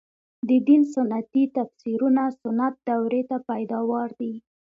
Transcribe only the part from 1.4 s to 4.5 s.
تفسیرونه سنت دورې پیداوار دي.